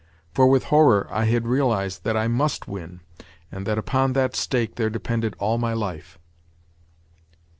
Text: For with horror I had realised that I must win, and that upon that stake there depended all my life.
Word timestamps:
For 0.33 0.47
with 0.47 0.63
horror 0.73 1.07
I 1.11 1.25
had 1.25 1.45
realised 1.45 2.03
that 2.05 2.17
I 2.17 2.27
must 2.27 2.67
win, 2.67 3.01
and 3.51 3.67
that 3.67 3.77
upon 3.77 4.13
that 4.13 4.35
stake 4.35 4.73
there 4.73 4.89
depended 4.89 5.35
all 5.37 5.59
my 5.59 5.73
life. 5.73 6.17